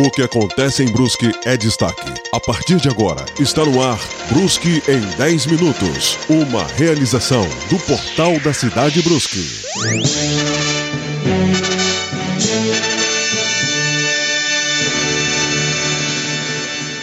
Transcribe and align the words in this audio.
O 0.00 0.12
que 0.12 0.22
acontece 0.22 0.84
em 0.84 0.92
Brusque 0.92 1.28
é 1.44 1.56
destaque. 1.56 2.08
A 2.32 2.38
partir 2.38 2.76
de 2.76 2.88
agora, 2.88 3.26
está 3.40 3.64
no 3.64 3.82
ar 3.82 3.98
Brusque 4.30 4.80
em 4.86 5.00
10 5.16 5.46
minutos. 5.46 6.16
Uma 6.28 6.64
realização 6.64 7.42
do 7.68 7.76
Portal 7.80 8.38
da 8.38 8.52
Cidade 8.54 9.02
Brusque. 9.02 9.44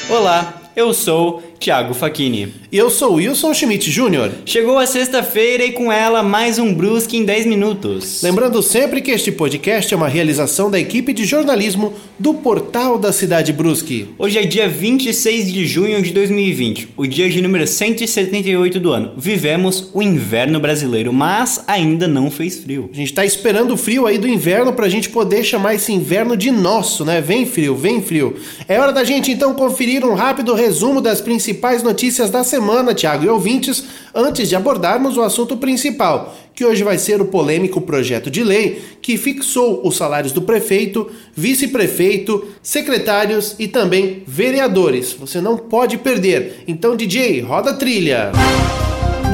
Olá, 0.09 0.54
eu 0.73 0.93
sou 0.93 1.43
Thiago 1.66 1.96
Facchini. 1.96 2.54
E 2.72 2.78
eu 2.78 2.92
sou 2.92 3.16
Wilson 3.16 3.52
Schmidt 3.52 3.90
Jr. 3.90 4.30
Chegou 4.46 4.78
a 4.78 4.86
sexta-feira 4.86 5.66
e 5.66 5.72
com 5.72 5.92
ela 5.92 6.22
mais 6.22 6.60
um 6.60 6.72
Brusque 6.72 7.18
em 7.18 7.26
10 7.26 7.48
minutos. 7.48 8.22
Lembrando 8.22 8.62
sempre 8.62 9.02
que 9.02 9.10
este 9.10 9.32
podcast 9.32 9.92
é 9.92 9.98
uma 9.98 10.08
realização 10.08 10.70
da 10.70 10.80
equipe 10.80 11.12
de 11.12 11.26
jornalismo 11.26 11.94
do 12.20 12.36
Portal 12.36 13.00
da 13.00 13.12
Cidade 13.12 13.52
Brusque. 13.52 14.10
Hoje 14.20 14.38
é 14.38 14.44
dia 14.44 14.70
26 14.70 15.52
de 15.52 15.66
junho 15.66 16.04
de 16.04 16.12
2020, 16.12 16.90
o 16.96 17.08
dia 17.08 17.28
de 17.28 17.42
número 17.42 17.66
178 17.66 18.80
do 18.80 18.92
ano. 18.92 19.14
Vivemos 19.18 19.90
o 19.92 20.04
inverno 20.04 20.59
brasileiro, 20.59 21.12
mas 21.12 21.64
ainda 21.66 22.08
não 22.08 22.30
fez 22.30 22.59
frio. 22.59 22.92
A 22.94 22.95
gente 22.95 23.12
tá 23.12 23.26
esperando 23.26 23.73
o 23.73 23.78
frio 23.78 24.06
aí 24.06 24.20
do 24.20 24.28
inverno 24.28 24.72
pra 24.72 24.88
gente 24.88 25.09
poder 25.09 25.44
chamar 25.44 25.73
esse 25.73 25.92
inverno 25.92 26.38
de 26.38 26.52
nosso, 26.52 27.04
né? 27.04 27.22
Vem 27.22 27.44
frio, 27.44 27.76
vem 27.76 28.04
frio. 28.04 28.36
É 28.68 28.80
hora 28.80 28.94
da 28.94 29.04
gente 29.04 29.32
então 29.32 29.56
conferir 29.56 30.06
um 30.06 30.14
rápido 30.14 30.54
resumo 30.54 31.02
das 31.02 31.22
principais 31.22 31.55
principais 31.55 31.82
notícias 31.82 32.30
da 32.30 32.44
semana, 32.44 32.94
Tiago 32.94 33.23
e 33.23 33.30
ouvintes, 33.30 33.86
antes 34.14 34.50
de 34.50 34.55
abordarmos 34.55 35.16
o 35.16 35.22
assunto 35.22 35.55
principal, 35.55 36.36
que 36.54 36.66
hoje 36.66 36.84
vai 36.84 36.98
ser 36.98 37.22
o 37.22 37.26
polêmico 37.26 37.80
projeto 37.80 38.30
de 38.30 38.44
lei 38.44 38.81
que 39.02 39.18
fixou 39.18 39.81
os 39.88 39.95
salários 39.95 40.34
do 40.34 40.41
prefeito, 40.41 41.09
vice-prefeito, 41.34 42.45
secretários 42.62 43.55
e 43.58 43.68
também 43.68 44.23
vereadores. 44.28 45.14
Você 45.14 45.40
não 45.40 45.58
pode 45.58 45.98
perder. 45.98 46.64
Então, 46.67 46.95
DJ, 46.95 47.39
roda 47.42 47.72
a 47.72 47.73
trilha. 47.73 48.31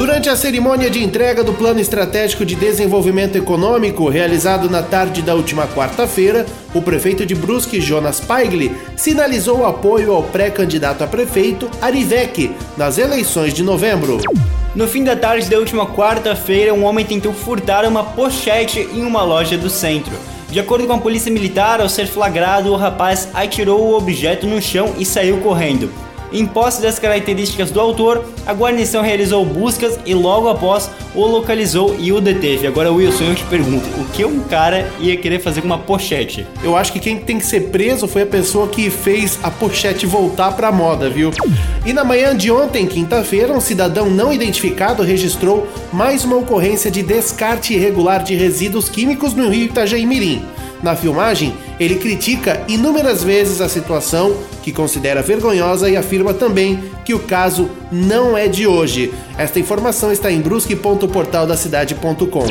Durante 0.01 0.29
a 0.29 0.35
cerimônia 0.35 0.89
de 0.89 1.03
entrega 1.03 1.43
do 1.43 1.53
Plano 1.53 1.79
Estratégico 1.79 2.43
de 2.43 2.55
Desenvolvimento 2.55 3.35
Econômico, 3.35 4.09
realizado 4.09 4.67
na 4.67 4.81
tarde 4.81 5.21
da 5.21 5.35
última 5.35 5.67
quarta-feira, 5.67 6.43
o 6.73 6.81
prefeito 6.81 7.23
de 7.23 7.35
Brusque, 7.35 7.79
Jonas 7.79 8.19
Paigli, 8.19 8.75
sinalizou 8.95 9.59
o 9.59 9.65
apoio 9.67 10.11
ao 10.11 10.23
pré-candidato 10.23 11.03
a 11.03 11.07
prefeito, 11.07 11.69
Arivec, 11.79 12.49
nas 12.75 12.97
eleições 12.97 13.53
de 13.53 13.61
novembro. 13.61 14.17
No 14.73 14.87
fim 14.87 15.03
da 15.03 15.15
tarde 15.15 15.47
da 15.47 15.59
última 15.59 15.85
quarta-feira, 15.85 16.73
um 16.73 16.83
homem 16.83 17.05
tentou 17.05 17.31
furtar 17.31 17.85
uma 17.85 18.03
pochete 18.03 18.79
em 18.79 19.03
uma 19.03 19.21
loja 19.21 19.55
do 19.55 19.69
centro. 19.69 20.13
De 20.49 20.59
acordo 20.59 20.87
com 20.87 20.93
a 20.93 20.97
polícia 20.97 21.31
militar, 21.31 21.79
ao 21.79 21.87
ser 21.87 22.07
flagrado, 22.07 22.71
o 22.71 22.75
rapaz 22.75 23.29
atirou 23.35 23.79
o 23.79 23.95
objeto 23.95 24.47
no 24.47 24.59
chão 24.59 24.95
e 24.97 25.05
saiu 25.05 25.37
correndo. 25.41 25.91
Em 26.33 26.45
posse 26.45 26.81
das 26.81 26.97
características 26.97 27.71
do 27.71 27.79
autor, 27.81 28.23
a 28.45 28.53
guarnição 28.53 29.01
realizou 29.01 29.45
buscas 29.45 29.99
e 30.05 30.13
logo 30.13 30.47
após 30.47 30.89
o 31.13 31.25
localizou 31.25 31.95
e 31.99 32.13
o 32.13 32.21
deteve. 32.21 32.65
Agora, 32.65 32.89
Wilson, 32.89 33.25
eu 33.25 33.35
te 33.35 33.43
pergunto, 33.43 33.85
o 33.99 34.05
que 34.05 34.23
um 34.23 34.39
cara 34.39 34.89
ia 34.99 35.17
querer 35.17 35.39
fazer 35.39 35.59
com 35.59 35.67
uma 35.67 35.77
pochete? 35.77 36.47
Eu 36.63 36.77
acho 36.77 36.93
que 36.93 37.01
quem 37.01 37.17
tem 37.17 37.37
que 37.37 37.45
ser 37.45 37.69
preso 37.69 38.07
foi 38.07 38.21
a 38.21 38.25
pessoa 38.25 38.69
que 38.69 38.89
fez 38.89 39.39
a 39.43 39.51
pochete 39.51 40.05
voltar 40.05 40.53
pra 40.53 40.71
moda, 40.71 41.09
viu? 41.09 41.31
E 41.85 41.91
na 41.91 42.05
manhã 42.05 42.35
de 42.35 42.49
ontem, 42.49 42.87
quinta-feira, 42.87 43.51
um 43.51 43.59
cidadão 43.59 44.09
não 44.09 44.31
identificado 44.31 45.03
registrou 45.03 45.67
mais 45.91 46.23
uma 46.23 46.37
ocorrência 46.37 46.89
de 46.89 47.03
descarte 47.03 47.73
irregular 47.73 48.23
de 48.23 48.35
resíduos 48.35 48.87
químicos 48.87 49.33
no 49.33 49.49
rio 49.49 49.65
Itajaí 49.65 50.05
Mirim. 50.05 50.41
Na 50.83 50.95
filmagem, 50.95 51.53
ele 51.79 51.95
critica 51.95 52.61
inúmeras 52.67 53.23
vezes 53.23 53.61
a 53.61 53.69
situação, 53.69 54.35
que 54.63 54.71
considera 54.71 55.21
vergonhosa 55.21 55.89
e 55.89 55.95
afirma 55.95 56.33
também 56.33 56.83
que 57.05 57.13
o 57.13 57.19
caso 57.19 57.69
não 57.91 58.37
é 58.37 58.47
de 58.47 58.65
hoje. 58.65 59.13
Esta 59.37 59.59
informação 59.59 60.11
está 60.11 60.31
em 60.31 60.41
brusque.portaldacidade.com. 60.41 62.45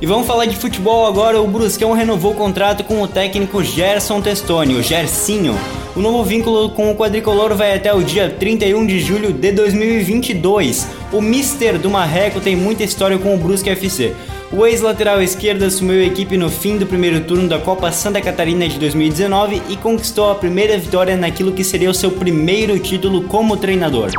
E 0.00 0.06
vamos 0.06 0.26
falar 0.26 0.46
de 0.46 0.56
futebol 0.56 1.06
agora. 1.06 1.40
O 1.40 1.46
Brusquão 1.46 1.92
renovou 1.92 2.32
o 2.32 2.36
contrato 2.36 2.84
com 2.84 3.02
o 3.02 3.08
técnico 3.08 3.62
Gerson 3.62 4.20
Testoni, 4.20 4.74
o 4.74 4.82
Gersinho. 4.82 5.58
O 5.94 6.00
novo 6.00 6.22
vínculo 6.22 6.70
com 6.70 6.90
o 6.90 6.94
quadricolor 6.94 7.54
vai 7.54 7.74
até 7.74 7.92
o 7.92 8.02
dia 8.02 8.30
31 8.30 8.86
de 8.86 9.00
julho 9.00 9.32
de 9.32 9.52
2022. 9.52 10.86
O 11.12 11.20
Mister 11.20 11.78
do 11.78 11.90
Marreco 11.90 12.40
tem 12.40 12.56
muita 12.56 12.84
história 12.84 13.18
com 13.18 13.34
o 13.34 13.38
Brusque 13.38 13.70
FC. 13.70 14.14
O 14.52 14.66
ex-lateral 14.66 15.22
esquerdo 15.22 15.62
assumiu 15.62 16.00
a 16.00 16.04
equipe 16.04 16.36
no 16.36 16.50
fim 16.50 16.76
do 16.76 16.84
primeiro 16.84 17.20
turno 17.20 17.48
da 17.48 17.60
Copa 17.60 17.92
Santa 17.92 18.20
Catarina 18.20 18.66
de 18.68 18.80
2019 18.80 19.62
e 19.68 19.76
conquistou 19.76 20.28
a 20.28 20.34
primeira 20.34 20.76
vitória 20.76 21.16
naquilo 21.16 21.52
que 21.52 21.62
seria 21.62 21.88
o 21.88 21.94
seu 21.94 22.10
primeiro 22.10 22.76
título 22.80 23.22
como 23.22 23.56
treinador. 23.56 24.10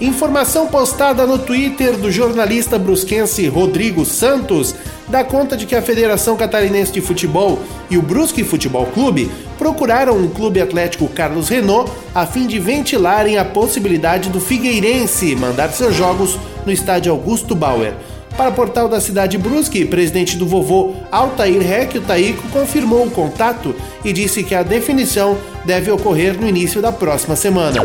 Informação 0.00 0.68
postada 0.68 1.26
no 1.26 1.40
Twitter 1.40 1.96
do 1.96 2.08
jornalista 2.08 2.78
brusquense 2.78 3.48
Rodrigo 3.48 4.04
Santos 4.04 4.76
dá 5.08 5.24
conta 5.24 5.56
de 5.56 5.66
que 5.66 5.74
a 5.74 5.82
Federação 5.82 6.36
Catarinense 6.36 6.92
de 6.92 7.00
Futebol 7.00 7.58
e 7.90 7.98
o 7.98 8.02
Brusque 8.02 8.44
Futebol 8.44 8.86
Clube 8.86 9.28
procuraram 9.58 10.24
o 10.24 10.30
Clube 10.30 10.60
Atlético 10.60 11.08
Carlos 11.08 11.48
Renault 11.48 11.90
a 12.14 12.24
fim 12.24 12.46
de 12.46 12.60
ventilarem 12.60 13.38
a 13.38 13.44
possibilidade 13.44 14.28
do 14.28 14.40
Figueirense 14.40 15.34
mandar 15.34 15.70
seus 15.72 15.96
jogos 15.96 16.38
no 16.64 16.70
estádio 16.70 17.10
Augusto 17.10 17.56
Bauer. 17.56 17.92
Para 18.36 18.50
o 18.50 18.52
portal 18.52 18.88
da 18.88 19.00
cidade 19.00 19.38
Brusque, 19.38 19.84
presidente 19.84 20.36
do 20.36 20.44
vovô 20.44 20.94
Altair 21.10 21.60
Reck, 21.60 21.98
o 21.98 22.00
Taíco, 22.00 22.42
confirmou 22.48 23.06
o 23.06 23.10
contato 23.10 23.74
e 24.04 24.12
disse 24.12 24.42
que 24.42 24.56
a 24.56 24.62
definição 24.64 25.38
deve 25.64 25.90
ocorrer 25.92 26.38
no 26.38 26.48
início 26.48 26.82
da 26.82 26.90
próxima 26.90 27.36
semana. 27.36 27.80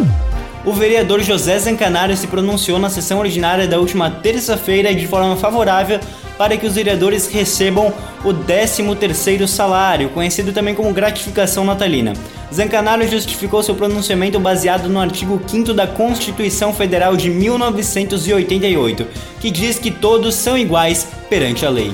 O 0.65 0.73
vereador 0.73 1.21
José 1.21 1.57
Zancanaro 1.59 2.17
se 2.17 2.25
pronunciou 2.25 2.79
na 2.79 2.89
sessão 2.89 3.19
ordinária 3.19 3.67
da 3.67 3.79
última 3.79 4.09
terça-feira 4.09 4.93
de 4.93 5.05
forma 5.07 5.35
favorável 5.37 5.99
para 6.39 6.55
que 6.55 6.65
os 6.65 6.75
vereadores 6.75 7.27
recebam 7.27 7.93
o 8.23 8.29
13º 8.29 9.45
salário, 9.45 10.07
conhecido 10.11 10.53
também 10.53 10.73
como 10.73 10.93
gratificação 10.93 11.65
natalina. 11.65 12.13
Zancanaro 12.53 13.05
justificou 13.05 13.61
seu 13.61 13.75
pronunciamento 13.75 14.39
baseado 14.39 14.87
no 14.87 15.01
artigo 15.01 15.41
5 15.45 15.73
da 15.73 15.85
Constituição 15.85 16.73
Federal 16.73 17.17
de 17.17 17.29
1988, 17.29 19.05
que 19.41 19.51
diz 19.51 19.77
que 19.77 19.91
todos 19.91 20.33
são 20.33 20.57
iguais 20.57 21.05
perante 21.29 21.65
a 21.65 21.69
lei. 21.69 21.91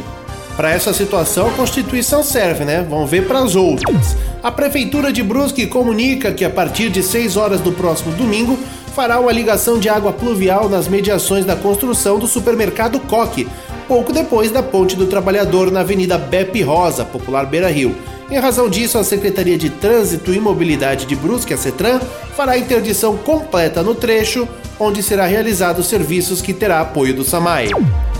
Para 0.55 0.71
essa 0.71 0.93
situação, 0.93 1.47
a 1.47 1.53
Constituição 1.53 2.21
serve, 2.21 2.63
né? 2.65 2.85
Vamos 2.87 3.09
ver 3.09 3.27
para 3.27 3.39
as 3.39 3.55
outras. 3.55 4.15
A 4.43 4.51
Prefeitura 4.51 5.11
de 5.11 5.23
Brusque 5.23 5.65
comunica 5.65 6.31
que 6.31 6.45
a 6.45 6.49
partir 6.51 6.91
de 6.91 7.01
6 7.01 7.35
horas 7.35 7.61
do 7.61 7.71
próximo 7.71 8.13
domingo 8.13 8.59
fará 8.95 9.19
uma 9.19 9.33
ligação 9.33 9.77
de 9.77 9.89
água 9.89 10.13
pluvial 10.13 10.69
nas 10.69 10.87
mediações 10.87 11.43
da 11.43 11.53
construção 11.53 12.17
do 12.17 12.27
supermercado 12.27 12.97
Coque, 13.01 13.45
pouco 13.87 14.11
depois 14.11 14.51
da 14.51 14.61
Ponte 14.61 14.95
do 14.95 15.07
Trabalhador 15.07 15.71
na 15.71 15.81
Avenida 15.81 16.17
Bepe 16.17 16.61
Rosa, 16.61 17.05
popular 17.05 17.45
Beira 17.45 17.69
Rio. 17.69 17.95
Em 18.29 18.39
razão 18.39 18.67
disso, 18.67 18.97
a 18.97 19.03
Secretaria 19.03 19.57
de 19.57 19.69
Trânsito 19.69 20.33
e 20.33 20.39
Mobilidade 20.39 21.05
de 21.05 21.15
Brusque, 21.15 21.53
a 21.53 21.57
CETRAN, 21.57 21.99
fará 22.35 22.53
a 22.53 22.57
interdição 22.57 23.15
completa 23.17 23.83
no 23.83 23.93
trecho, 23.93 24.47
onde 24.79 25.03
será 25.03 25.25
realizado 25.27 25.79
os 25.79 25.87
serviços 25.87 26.41
que 26.41 26.51
terá 26.51 26.81
apoio 26.81 27.13
do 27.13 27.23
SAMAI. 27.23 27.69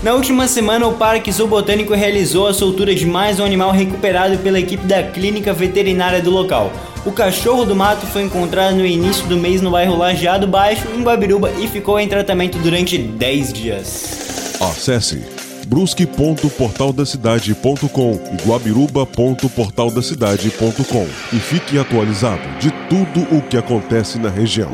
Na 0.02 0.14
última 0.14 0.46
semana, 0.46 0.86
o 0.86 0.94
Parque 0.94 1.32
Zoobotânico 1.32 1.92
realizou 1.92 2.46
a 2.46 2.54
soltura 2.54 2.94
de 2.94 3.04
mais 3.04 3.40
um 3.40 3.44
animal 3.44 3.72
recuperado 3.72 4.38
pela 4.38 4.60
equipe 4.60 4.86
da 4.86 5.02
clínica 5.02 5.52
veterinária 5.52 6.22
do 6.22 6.30
local. 6.30 6.72
O 7.04 7.10
cachorro 7.10 7.64
do 7.64 7.74
mato 7.74 8.06
foi 8.06 8.22
encontrado 8.22 8.76
no 8.76 8.86
início 8.86 9.26
do 9.26 9.36
mês 9.36 9.60
no 9.60 9.70
bairro 9.72 9.96
Lajeado 9.96 10.46
Baixo, 10.46 10.86
em 10.94 11.02
Guabiruba, 11.02 11.50
e 11.58 11.66
ficou 11.66 11.98
em 11.98 12.08
tratamento 12.08 12.58
durante 12.58 12.96
10 12.96 13.52
dias. 13.52 14.56
Acesse 14.60 15.35
brusque.portaldacidade.com 15.66 18.20
e 18.32 18.36
guabiruba.portaldacidade.com 18.48 21.06
e 21.32 21.36
fique 21.36 21.78
atualizado 21.78 22.42
de 22.58 22.70
tudo 22.88 23.20
o 23.36 23.42
que 23.42 23.56
acontece 23.56 24.18
na 24.18 24.30
região. 24.30 24.72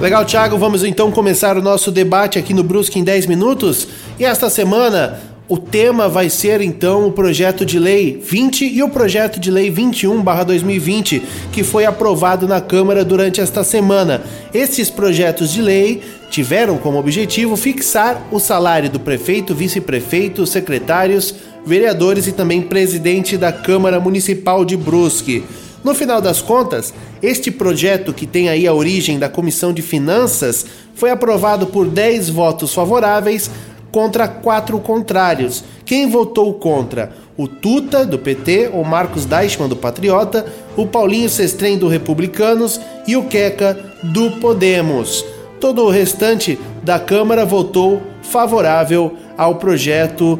Legal, 0.00 0.24
Thiago, 0.24 0.56
vamos 0.58 0.82
então 0.82 1.12
começar 1.12 1.56
o 1.56 1.62
nosso 1.62 1.92
debate 1.92 2.38
aqui 2.38 2.52
no 2.52 2.64
Brusque 2.64 2.98
em 2.98 3.04
10 3.04 3.26
minutos. 3.26 3.86
E 4.18 4.24
esta 4.24 4.50
semana 4.50 5.20
o 5.48 5.58
tema 5.58 6.08
vai 6.08 6.30
ser 6.30 6.60
então 6.60 7.06
o 7.06 7.12
projeto 7.12 7.66
de 7.66 7.78
lei 7.78 8.18
20 8.18 8.64
e 8.64 8.82
o 8.82 8.88
projeto 8.88 9.38
de 9.38 9.50
lei 9.50 9.70
21/2020, 9.70 11.22
que 11.52 11.62
foi 11.62 11.84
aprovado 11.84 12.48
na 12.48 12.60
Câmara 12.60 13.04
durante 13.04 13.40
esta 13.40 13.62
semana. 13.62 14.22
Esses 14.54 14.88
projetos 14.88 15.52
de 15.52 15.60
lei 15.60 16.00
tiveram 16.32 16.78
como 16.78 16.98
objetivo 16.98 17.56
fixar 17.58 18.26
o 18.32 18.40
salário 18.40 18.88
do 18.88 18.98
prefeito, 18.98 19.54
vice-prefeito, 19.54 20.46
secretários, 20.46 21.34
vereadores 21.66 22.26
e 22.26 22.32
também 22.32 22.62
presidente 22.62 23.36
da 23.36 23.52
Câmara 23.52 24.00
Municipal 24.00 24.64
de 24.64 24.74
Brusque. 24.74 25.44
No 25.84 25.94
final 25.94 26.22
das 26.22 26.40
contas, 26.40 26.94
este 27.22 27.50
projeto, 27.50 28.14
que 28.14 28.26
tem 28.26 28.48
aí 28.48 28.66
a 28.66 28.72
origem 28.72 29.18
da 29.18 29.28
Comissão 29.28 29.74
de 29.74 29.82
Finanças, 29.82 30.64
foi 30.94 31.10
aprovado 31.10 31.66
por 31.66 31.86
10 31.86 32.30
votos 32.30 32.72
favoráveis 32.72 33.50
contra 33.90 34.26
quatro 34.26 34.78
contrários. 34.78 35.62
Quem 35.84 36.08
votou 36.08 36.54
contra? 36.54 37.12
o 37.36 37.48
Tuta, 37.48 38.04
do 38.04 38.18
PT, 38.18 38.70
o 38.72 38.84
Marcos 38.84 39.24
Deichmann, 39.24 39.68
do 39.68 39.76
Patriota, 39.76 40.44
o 40.76 40.86
Paulinho 40.86 41.28
Sestrem, 41.28 41.78
do 41.78 41.88
Republicanos 41.88 42.80
e 43.06 43.16
o 43.16 43.24
Queca, 43.24 43.76
do 44.02 44.32
Podemos. 44.32 45.24
Todo 45.62 45.84
o 45.84 45.90
restante 45.90 46.58
da 46.82 46.98
Câmara 46.98 47.44
votou 47.44 48.02
favorável 48.20 49.14
ao 49.38 49.54
projeto 49.54 50.36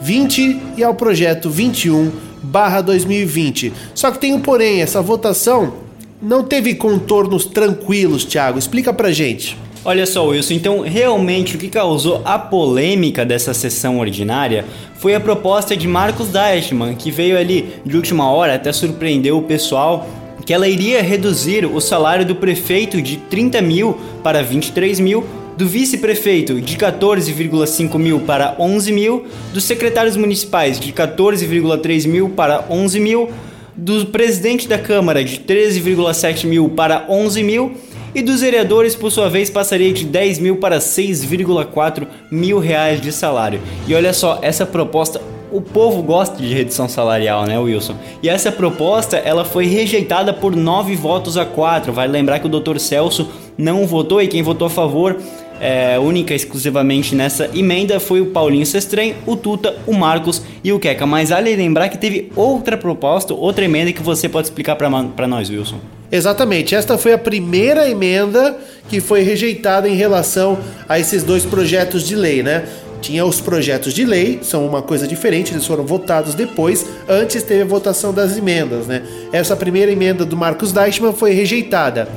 20 0.00 0.60
e 0.76 0.84
ao 0.84 0.94
projeto 0.94 1.50
21 1.50 2.12
barra 2.40 2.80
2020. 2.80 3.72
Só 3.92 4.12
que 4.12 4.20
tem 4.20 4.32
um 4.32 4.38
porém, 4.38 4.80
essa 4.80 5.02
votação 5.02 5.74
não 6.22 6.44
teve 6.44 6.76
contornos 6.76 7.46
tranquilos, 7.46 8.24
Thiago. 8.24 8.60
Explica 8.60 8.92
pra 8.92 9.10
gente. 9.10 9.58
Olha 9.84 10.06
só, 10.06 10.24
Wilson, 10.24 10.54
então 10.54 10.80
realmente 10.82 11.56
o 11.56 11.58
que 11.58 11.68
causou 11.68 12.22
a 12.24 12.38
polêmica 12.38 13.24
dessa 13.24 13.52
sessão 13.52 13.98
ordinária 13.98 14.64
foi 14.94 15.16
a 15.16 15.20
proposta 15.20 15.76
de 15.76 15.88
Marcos 15.88 16.28
Deichmann, 16.28 16.94
que 16.94 17.10
veio 17.10 17.36
ali 17.36 17.74
de 17.84 17.96
última 17.96 18.30
hora, 18.30 18.54
até 18.54 18.72
surpreendeu 18.72 19.36
o 19.36 19.42
pessoal, 19.42 20.06
que 20.44 20.52
ela 20.52 20.68
iria 20.68 21.02
reduzir 21.02 21.64
o 21.66 21.80
salário 21.80 22.24
do 22.24 22.34
prefeito 22.34 23.00
de 23.00 23.16
30 23.16 23.60
mil 23.62 23.98
para 24.22 24.42
23 24.42 25.00
mil, 25.00 25.24
do 25.56 25.66
vice-prefeito 25.66 26.60
de 26.60 26.76
14,5 26.76 27.98
mil 27.98 28.20
para 28.20 28.56
11 28.58 28.92
mil, 28.92 29.26
dos 29.52 29.64
secretários 29.64 30.16
municipais 30.16 30.80
de 30.80 30.92
14,3 30.92 32.06
mil 32.06 32.30
para 32.30 32.64
11 32.70 33.00
mil, 33.00 33.30
do 33.76 34.06
presidente 34.06 34.68
da 34.68 34.78
Câmara 34.78 35.24
de 35.24 35.40
13,7 35.40 36.46
mil 36.46 36.68
para 36.70 37.06
11 37.08 37.42
mil 37.42 37.74
e 38.14 38.22
dos 38.22 38.40
vereadores, 38.40 38.96
por 38.96 39.10
sua 39.12 39.28
vez, 39.28 39.48
passaria 39.48 39.92
de 39.92 40.04
10 40.04 40.40
mil 40.40 40.56
para 40.56 40.78
6,4 40.78 42.08
mil 42.30 42.58
reais 42.58 43.00
de 43.00 43.12
salário. 43.12 43.60
E 43.86 43.94
olha 43.94 44.12
só, 44.12 44.40
essa 44.42 44.66
proposta 44.66 45.20
o 45.52 45.60
povo 45.60 46.02
gosta 46.02 46.36
de 46.36 46.52
redução 46.52 46.88
salarial, 46.88 47.44
né, 47.44 47.58
Wilson? 47.58 47.96
E 48.22 48.28
essa 48.28 48.52
proposta 48.52 49.16
ela 49.16 49.44
foi 49.44 49.66
rejeitada 49.66 50.32
por 50.32 50.54
nove 50.54 50.94
votos 50.94 51.36
a 51.36 51.44
quatro. 51.44 51.92
Vale 51.92 52.12
lembrar 52.12 52.38
que 52.38 52.46
o 52.46 52.60
Dr. 52.60 52.78
Celso 52.78 53.28
não 53.56 53.86
votou 53.86 54.22
e 54.22 54.28
quem 54.28 54.42
votou 54.42 54.66
a 54.66 54.70
favor 54.70 55.16
é, 55.60 55.98
única 55.98 56.34
exclusivamente 56.34 57.14
nessa 57.14 57.50
emenda 57.54 58.00
foi 58.00 58.20
o 58.20 58.26
Paulinho 58.26 58.64
Sestrem, 58.64 59.14
o 59.26 59.36
Tuta, 59.36 59.76
o 59.86 59.92
Marcos 59.92 60.42
e 60.64 60.72
o 60.72 60.80
Queca. 60.80 61.04
Mas 61.04 61.28
vale 61.28 61.54
lembrar 61.54 61.90
que 61.90 61.98
teve 61.98 62.32
outra 62.34 62.78
proposta, 62.78 63.34
outra 63.34 63.64
emenda 63.64 63.92
que 63.92 64.02
você 64.02 64.28
pode 64.28 64.46
explicar 64.46 64.76
para 64.76 65.26
nós, 65.28 65.50
Wilson. 65.50 65.78
Exatamente, 66.12 66.74
esta 66.74 66.98
foi 66.98 67.12
a 67.12 67.18
primeira 67.18 67.88
emenda 67.88 68.56
que 68.88 69.00
foi 69.00 69.22
rejeitada 69.22 69.88
em 69.88 69.94
relação 69.94 70.58
a 70.88 70.98
esses 70.98 71.22
dois 71.22 71.44
projetos 71.44 72.04
de 72.04 72.16
lei, 72.16 72.42
né? 72.42 72.64
Tinha 73.00 73.24
os 73.24 73.40
projetos 73.40 73.94
de 73.94 74.04
lei, 74.04 74.40
são 74.42 74.66
uma 74.66 74.82
coisa 74.82 75.08
diferente, 75.08 75.52
eles 75.52 75.66
foram 75.66 75.84
votados 75.84 76.34
depois, 76.34 76.86
antes 77.08 77.42
teve 77.42 77.62
a 77.62 77.66
votação 77.66 78.12
das 78.12 78.36
emendas, 78.36 78.86
né? 78.86 79.02
Essa 79.32 79.56
primeira 79.56 79.90
emenda 79.90 80.24
do 80.24 80.36
Marcos 80.36 80.70
Deichmann 80.70 81.12
foi 81.12 81.32
rejeitada. 81.32 82.08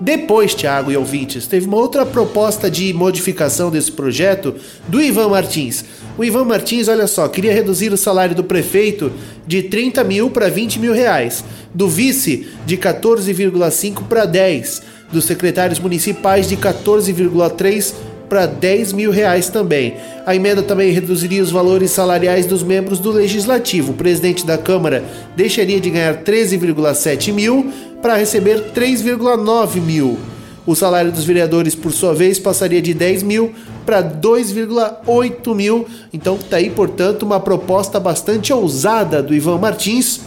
Depois, 0.00 0.54
Thiago 0.54 0.90
e 0.90 0.96
ouvintes, 0.96 1.46
teve 1.46 1.66
uma 1.66 1.76
outra 1.76 2.06
proposta 2.06 2.70
de 2.70 2.90
modificação 2.94 3.70
desse 3.70 3.92
projeto 3.92 4.54
do 4.88 5.02
Ivan 5.02 5.28
Martins. 5.28 5.84
O 6.16 6.24
Ivan 6.24 6.44
Martins, 6.44 6.88
olha 6.88 7.06
só, 7.06 7.28
queria 7.28 7.52
reduzir 7.52 7.92
o 7.92 7.98
salário 7.98 8.34
do 8.34 8.42
prefeito 8.42 9.12
de 9.46 9.64
30 9.64 10.02
mil 10.04 10.30
para 10.30 10.48
20 10.48 10.78
mil 10.78 10.94
reais, 10.94 11.44
do 11.74 11.86
vice 11.86 12.48
de 12.64 12.78
14,5 12.78 14.04
para 14.08 14.24
10, 14.24 14.82
dos 15.12 15.24
secretários 15.26 15.78
municipais 15.78 16.48
de 16.48 16.56
14,3 16.56 17.92
para 18.30 18.46
10 18.46 18.92
mil 18.92 19.10
reais 19.10 19.48
também. 19.48 19.96
A 20.24 20.36
emenda 20.36 20.62
também 20.62 20.92
reduziria 20.92 21.42
os 21.42 21.50
valores 21.50 21.90
salariais 21.90 22.46
dos 22.46 22.62
membros 22.62 23.00
do 23.00 23.10
Legislativo. 23.10 23.90
O 23.90 23.96
presidente 23.96 24.46
da 24.46 24.56
Câmara 24.56 25.04
deixaria 25.36 25.80
de 25.80 25.90
ganhar 25.90 26.22
13,7 26.22 27.32
mil 27.32 27.72
para 28.00 28.14
receber 28.14 28.70
3,9 28.72 29.80
mil. 29.80 30.16
O 30.64 30.76
salário 30.76 31.10
dos 31.10 31.24
vereadores, 31.24 31.74
por 31.74 31.90
sua 31.90 32.14
vez, 32.14 32.38
passaria 32.38 32.80
de 32.80 32.94
10 32.94 33.24
mil 33.24 33.52
para 33.84 34.00
2,8 34.00 35.54
mil. 35.54 35.86
Então, 36.12 36.36
está 36.36 36.58
aí, 36.58 36.70
portanto, 36.70 37.24
uma 37.24 37.40
proposta 37.40 37.98
bastante 37.98 38.52
ousada 38.52 39.20
do 39.20 39.34
Ivan 39.34 39.58
Martins 39.58 40.20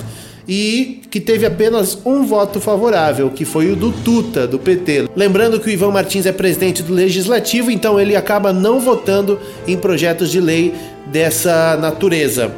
e 0.47 1.01
que 1.09 1.19
teve 1.19 1.45
apenas 1.45 1.97
um 2.05 2.25
voto 2.25 2.59
favorável, 2.59 3.29
que 3.29 3.45
foi 3.45 3.71
o 3.71 3.75
do 3.75 3.91
Tuta, 3.91 4.47
do 4.47 4.59
PT. 4.59 5.09
Lembrando 5.15 5.59
que 5.59 5.67
o 5.67 5.71
Ivan 5.71 5.91
Martins 5.91 6.25
é 6.25 6.31
presidente 6.31 6.83
do 6.83 6.93
Legislativo, 6.93 7.71
então 7.71 7.99
ele 7.99 8.15
acaba 8.15 8.51
não 8.51 8.79
votando 8.79 9.39
em 9.67 9.77
projetos 9.77 10.29
de 10.29 10.39
lei 10.39 10.73
dessa 11.11 11.77
natureza. 11.77 12.51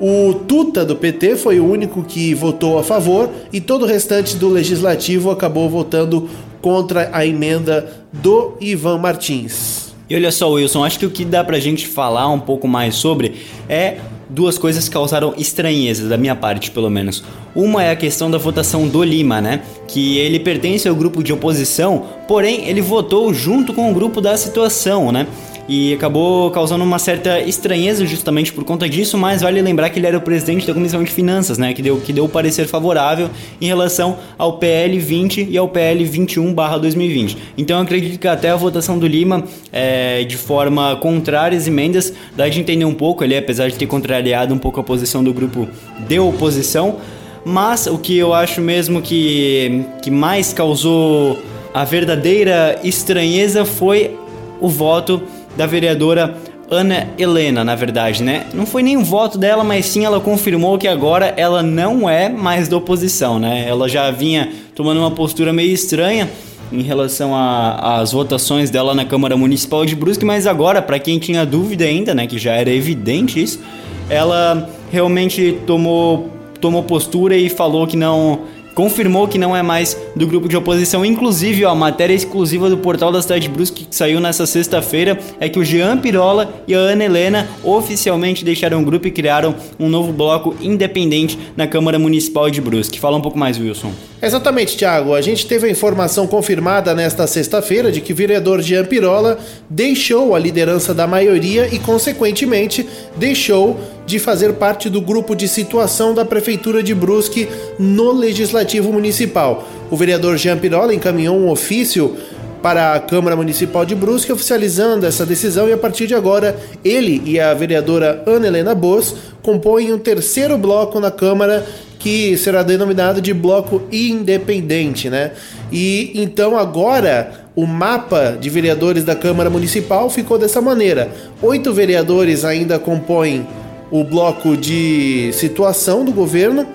O 0.00 0.34
Tuta 0.34 0.84
do 0.84 0.96
PT 0.96 1.36
foi 1.36 1.60
o 1.60 1.70
único 1.70 2.02
que 2.02 2.34
votou 2.34 2.78
a 2.78 2.82
favor 2.82 3.30
e 3.52 3.60
todo 3.60 3.82
o 3.82 3.86
restante 3.86 4.36
do 4.36 4.48
legislativo 4.48 5.30
acabou 5.30 5.70
votando 5.70 6.28
contra 6.60 7.08
a 7.12 7.24
emenda 7.24 7.88
do 8.12 8.54
Ivan 8.60 8.98
Martins. 8.98 9.94
E 10.10 10.16
olha 10.16 10.32
só, 10.32 10.50
Wilson, 10.50 10.84
acho 10.84 10.98
que 10.98 11.06
o 11.06 11.10
que 11.10 11.24
dá 11.24 11.44
pra 11.44 11.60
gente 11.60 11.86
falar 11.86 12.28
um 12.28 12.40
pouco 12.40 12.66
mais 12.66 12.96
sobre 12.96 13.34
é 13.68 13.98
duas 14.32 14.56
coisas 14.56 14.88
causaram 14.88 15.34
estranheza, 15.36 16.08
da 16.08 16.16
minha 16.16 16.34
parte 16.34 16.70
pelo 16.70 16.90
menos. 16.90 17.22
Uma 17.54 17.84
é 17.84 17.90
a 17.90 17.96
questão 17.96 18.30
da 18.30 18.38
votação 18.38 18.88
do 18.88 19.04
Lima, 19.04 19.40
né? 19.40 19.62
Que 19.86 20.18
ele 20.18 20.40
pertence 20.40 20.88
ao 20.88 20.94
grupo 20.94 21.22
de 21.22 21.32
oposição, 21.32 22.04
porém 22.26 22.66
ele 22.68 22.80
votou 22.80 23.32
junto 23.34 23.74
com 23.74 23.90
o 23.90 23.94
grupo 23.94 24.20
da 24.20 24.36
situação, 24.36 25.12
né? 25.12 25.26
E 25.68 25.94
acabou 25.94 26.50
causando 26.50 26.82
uma 26.82 26.98
certa 26.98 27.40
estranheza 27.40 28.04
justamente 28.04 28.52
por 28.52 28.64
conta 28.64 28.88
disso, 28.88 29.16
mas 29.16 29.42
vale 29.42 29.60
lembrar 29.62 29.90
que 29.90 29.98
ele 29.98 30.06
era 30.06 30.18
o 30.18 30.20
presidente 30.20 30.66
da 30.66 30.74
Comissão 30.74 31.02
de 31.02 31.10
Finanças, 31.10 31.58
né, 31.58 31.72
que 31.72 31.82
deu 31.82 31.98
que 31.98 32.12
deu 32.12 32.24
o 32.24 32.28
parecer 32.28 32.66
favorável 32.66 33.30
em 33.60 33.66
relação 33.66 34.18
ao 34.36 34.58
PL 34.58 34.98
20 34.98 35.48
e 35.50 35.56
ao 35.56 35.68
PL 35.68 36.04
21/2020. 36.04 37.36
Então 37.56 37.76
eu 37.76 37.82
acredito 37.82 38.18
que 38.18 38.26
até 38.26 38.50
a 38.50 38.56
votação 38.56 38.98
do 38.98 39.06
Lima 39.06 39.44
é, 39.72 40.24
de 40.24 40.36
forma 40.36 40.96
contrária 40.96 41.56
às 41.56 41.66
emendas 41.66 42.12
dá 42.36 42.48
de 42.48 42.60
entender 42.60 42.84
um 42.84 42.94
pouco, 42.94 43.22
ele 43.22 43.36
apesar 43.36 43.68
de 43.68 43.76
ter 43.76 43.86
contrariado 43.86 44.52
um 44.52 44.58
pouco 44.58 44.80
a 44.80 44.82
posição 44.82 45.22
do 45.22 45.32
grupo 45.32 45.68
de 46.08 46.18
oposição, 46.18 46.96
mas 47.44 47.86
o 47.86 47.98
que 47.98 48.16
eu 48.16 48.34
acho 48.34 48.60
mesmo 48.60 49.00
que 49.00 49.84
que 50.02 50.10
mais 50.10 50.52
causou 50.52 51.38
a 51.72 51.84
verdadeira 51.84 52.78
estranheza 52.84 53.64
foi 53.64 54.16
o 54.60 54.68
voto 54.68 55.22
da 55.56 55.66
vereadora 55.66 56.36
Ana 56.70 57.08
Helena, 57.18 57.62
na 57.62 57.74
verdade, 57.74 58.22
né? 58.22 58.46
Não 58.54 58.64
foi 58.64 58.82
nem 58.82 58.96
um 58.96 59.04
voto 59.04 59.36
dela, 59.36 59.62
mas 59.62 59.86
sim 59.86 60.04
ela 60.04 60.20
confirmou 60.20 60.78
que 60.78 60.88
agora 60.88 61.34
ela 61.36 61.62
não 61.62 62.08
é 62.08 62.30
mais 62.30 62.66
da 62.66 62.78
oposição, 62.78 63.38
né? 63.38 63.66
Ela 63.68 63.88
já 63.88 64.10
vinha 64.10 64.50
tomando 64.74 64.98
uma 64.98 65.10
postura 65.10 65.52
meio 65.52 65.72
estranha 65.72 66.30
em 66.72 66.80
relação 66.80 67.32
às 67.34 68.12
votações 68.12 68.70
dela 68.70 68.94
na 68.94 69.04
Câmara 69.04 69.36
Municipal 69.36 69.84
de 69.84 69.94
Brusque, 69.94 70.24
mas 70.24 70.46
agora, 70.46 70.80
para 70.80 70.98
quem 70.98 71.18
tinha 71.18 71.44
dúvida 71.44 71.84
ainda, 71.84 72.14
né, 72.14 72.26
que 72.26 72.38
já 72.38 72.52
era 72.52 72.70
evidente 72.70 73.42
isso, 73.42 73.60
ela 74.08 74.70
realmente 74.90 75.58
tomou 75.66 76.30
tomou 76.58 76.84
postura 76.84 77.36
e 77.36 77.48
falou 77.48 77.88
que 77.88 77.96
não 77.96 78.42
confirmou 78.74 79.28
que 79.28 79.38
não 79.38 79.56
é 79.56 79.62
mais 79.62 79.96
do 80.14 80.26
grupo 80.26 80.48
de 80.48 80.56
oposição. 80.56 81.04
Inclusive, 81.04 81.64
ó, 81.64 81.70
a 81.70 81.74
matéria 81.74 82.14
exclusiva 82.14 82.68
do 82.68 82.78
portal 82.78 83.12
da 83.12 83.20
cidade 83.20 83.42
de 83.42 83.48
Brusque 83.48 83.84
que 83.84 83.94
saiu 83.94 84.20
nessa 84.20 84.46
sexta-feira 84.46 85.18
é 85.40 85.48
que 85.48 85.58
o 85.58 85.64
Jean 85.64 85.98
Pirola 85.98 86.52
e 86.66 86.74
a 86.74 86.78
Ana 86.78 87.04
Helena 87.04 87.48
oficialmente 87.62 88.44
deixaram 88.44 88.80
o 88.80 88.84
grupo 88.84 89.06
e 89.06 89.10
criaram 89.10 89.54
um 89.78 89.88
novo 89.88 90.12
bloco 90.12 90.54
independente 90.60 91.38
na 91.56 91.66
Câmara 91.66 91.98
Municipal 91.98 92.50
de 92.50 92.60
Brusque. 92.60 93.00
Fala 93.00 93.16
um 93.16 93.20
pouco 93.20 93.38
mais, 93.38 93.58
Wilson. 93.58 93.92
Exatamente, 94.22 94.76
Thiago. 94.76 95.14
A 95.14 95.20
gente 95.20 95.46
teve 95.46 95.66
a 95.66 95.70
informação 95.70 96.26
confirmada 96.26 96.94
nesta 96.94 97.26
sexta-feira 97.26 97.90
de 97.90 98.00
que 98.00 98.12
o 98.12 98.16
vereador 98.16 98.62
Jean 98.62 98.84
Pirola 98.84 99.38
deixou 99.68 100.34
a 100.34 100.38
liderança 100.38 100.94
da 100.94 101.06
maioria 101.08 101.68
e, 101.72 101.78
consequentemente, 101.78 102.86
deixou 103.16 103.78
de 104.06 104.18
fazer 104.18 104.54
parte 104.54 104.90
do 104.90 105.00
grupo 105.00 105.34
de 105.34 105.48
situação 105.48 106.14
da 106.14 106.24
Prefeitura 106.24 106.82
de 106.82 106.94
Brusque 106.94 107.48
no 107.78 108.12
Legislativo 108.12 108.92
Municipal. 108.92 109.66
O 109.90 109.96
vereador 109.96 110.36
Jean 110.36 110.58
Pirola 110.58 110.94
encaminhou 110.94 111.36
um 111.36 111.50
ofício 111.50 112.16
para 112.62 112.94
a 112.94 113.00
Câmara 113.00 113.34
Municipal 113.34 113.84
de 113.84 113.94
Brusque 113.94 114.32
oficializando 114.32 115.04
essa 115.04 115.26
decisão 115.26 115.68
e 115.68 115.72
a 115.72 115.76
partir 115.76 116.06
de 116.06 116.14
agora 116.14 116.56
ele 116.84 117.20
e 117.26 117.40
a 117.40 117.52
vereadora 117.52 118.22
Ana 118.24 118.46
Helena 118.46 118.74
Bos 118.74 119.14
compõem 119.42 119.92
um 119.92 119.98
terceiro 119.98 120.56
bloco 120.56 121.00
na 121.00 121.10
Câmara 121.10 121.66
que 121.98 122.36
será 122.36 122.62
denominado 122.62 123.20
de 123.20 123.32
bloco 123.32 123.82
independente, 123.90 125.10
né? 125.10 125.32
E 125.70 126.12
então 126.14 126.56
agora 126.56 127.46
o 127.54 127.66
mapa 127.66 128.36
de 128.40 128.48
vereadores 128.48 129.04
da 129.04 129.14
Câmara 129.14 129.50
Municipal 129.50 130.08
ficou 130.10 130.38
dessa 130.38 130.60
maneira: 130.60 131.10
oito 131.40 131.72
vereadores 131.72 132.44
ainda 132.44 132.78
compõem 132.78 133.46
o 133.92 134.02
bloco 134.02 134.56
de 134.56 135.30
situação 135.34 136.02
do 136.02 136.10
governo, 136.10 136.66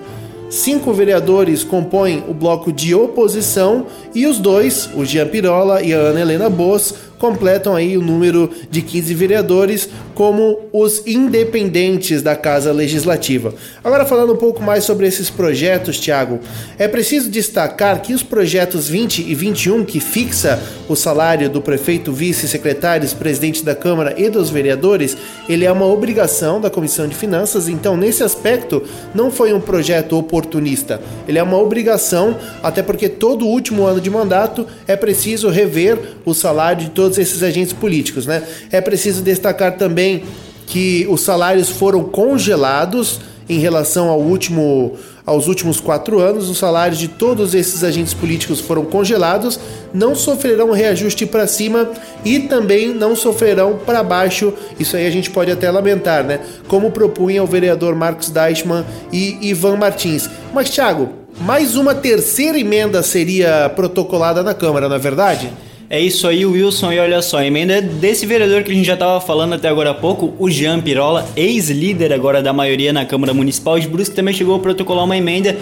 cinco 0.48 0.92
vereadores 0.92 1.64
compõem 1.64 2.22
o 2.28 2.32
bloco 2.32 2.72
de 2.72 2.94
oposição 2.94 3.86
e 4.14 4.24
os 4.24 4.38
dois, 4.38 4.88
o 4.94 5.04
Jean 5.04 5.26
Pirola 5.26 5.82
e 5.82 5.92
a 5.92 5.98
Ana 5.98 6.20
Helena 6.20 6.48
Boas, 6.48 6.94
completam 7.18 7.74
aí 7.74 7.96
o 7.96 8.02
número 8.02 8.50
de 8.70 8.82
15 8.82 9.14
vereadores 9.14 9.88
como 10.14 10.60
os 10.72 11.06
independentes 11.06 12.22
da 12.22 12.34
Casa 12.34 12.72
Legislativa. 12.72 13.54
Agora 13.84 14.04
falando 14.04 14.32
um 14.32 14.36
pouco 14.36 14.62
mais 14.62 14.84
sobre 14.84 15.06
esses 15.06 15.30
projetos, 15.30 15.98
Tiago, 15.98 16.40
é 16.78 16.88
preciso 16.88 17.30
destacar 17.30 18.02
que 18.02 18.12
os 18.12 18.22
projetos 18.22 18.88
20 18.88 19.22
e 19.22 19.34
21 19.34 19.84
que 19.84 20.00
fixa 20.00 20.60
o 20.88 20.96
salário 20.96 21.48
do 21.48 21.60
prefeito, 21.60 22.12
vice-secretários, 22.12 23.14
presidente 23.14 23.64
da 23.64 23.74
Câmara 23.74 24.14
e 24.16 24.28
dos 24.28 24.50
vereadores, 24.50 25.16
ele 25.48 25.64
é 25.64 25.72
uma 25.72 25.86
obrigação 25.86 26.60
da 26.60 26.70
Comissão 26.70 27.06
de 27.06 27.14
Finanças, 27.14 27.68
então 27.68 27.96
nesse 27.96 28.22
aspecto 28.22 28.82
não 29.14 29.30
foi 29.30 29.52
um 29.52 29.60
projeto 29.60 30.16
oportunista. 30.18 31.00
Ele 31.26 31.38
é 31.38 31.42
uma 31.42 31.58
obrigação, 31.58 32.36
até 32.62 32.82
porque 32.82 33.08
todo 33.08 33.46
último 33.46 33.84
ano 33.84 34.00
de 34.00 34.10
mandato 34.10 34.66
é 34.86 34.96
preciso 34.96 35.48
rever 35.48 35.98
o 36.24 36.34
salário 36.34 36.84
de 36.84 36.90
todos 36.90 37.07
esses 37.16 37.42
agentes 37.42 37.72
políticos, 37.72 38.26
né? 38.26 38.42
É 38.70 38.80
preciso 38.80 39.22
destacar 39.22 39.76
também 39.78 40.24
que 40.66 41.06
os 41.08 41.22
salários 41.22 41.70
foram 41.70 42.04
congelados 42.04 43.20
em 43.48 43.58
relação 43.58 44.10
ao 44.10 44.20
último, 44.20 44.92
aos 45.24 45.46
últimos 45.46 45.80
quatro 45.80 46.20
anos. 46.20 46.50
Os 46.50 46.58
salários 46.58 46.98
de 46.98 47.08
todos 47.08 47.54
esses 47.54 47.82
agentes 47.82 48.12
políticos 48.12 48.60
foram 48.60 48.84
congelados, 48.84 49.58
não 49.94 50.14
sofrerão 50.14 50.70
reajuste 50.70 51.24
para 51.24 51.46
cima 51.46 51.90
e 52.24 52.40
também 52.40 52.92
não 52.92 53.16
sofrerão 53.16 53.78
para 53.86 54.02
baixo. 54.02 54.52
Isso 54.78 54.96
aí 54.96 55.06
a 55.06 55.10
gente 55.10 55.30
pode 55.30 55.50
até 55.50 55.70
lamentar, 55.70 56.22
né? 56.22 56.40
Como 56.68 56.90
propunha 56.90 57.42
o 57.42 57.46
vereador 57.46 57.94
Marcos 57.94 58.28
Deichmann 58.28 58.84
e 59.10 59.38
Ivan 59.48 59.76
Martins. 59.76 60.28
Mas, 60.52 60.68
Thiago, 60.68 61.08
mais 61.40 61.76
uma 61.76 61.94
terceira 61.94 62.58
emenda 62.58 63.02
seria 63.02 63.72
protocolada 63.74 64.42
na 64.42 64.52
Câmara, 64.52 64.88
não 64.88 64.96
é 64.96 64.98
verdade? 64.98 65.50
É 65.90 65.98
isso 65.98 66.28
aí, 66.28 66.44
Wilson. 66.44 66.92
E 66.92 66.98
olha 66.98 67.22
só, 67.22 67.38
a 67.38 67.46
emenda 67.46 67.74
é 67.74 67.80
desse 67.80 68.26
vereador 68.26 68.62
que 68.62 68.70
a 68.70 68.74
gente 68.74 68.86
já 68.86 68.92
estava 68.92 69.18
falando 69.22 69.54
até 69.54 69.68
agora 69.68 69.90
há 69.90 69.94
pouco, 69.94 70.34
o 70.38 70.50
Jean 70.50 70.80
Pirola, 70.82 71.26
ex-líder 71.34 72.12
agora 72.12 72.42
da 72.42 72.52
maioria 72.52 72.92
na 72.92 73.06
Câmara 73.06 73.32
Municipal 73.32 73.80
de 73.80 73.88
Brusque, 73.88 74.14
também 74.14 74.34
chegou 74.34 74.54
a 74.54 74.58
protocolar 74.58 75.04
uma 75.04 75.16
emenda 75.16 75.56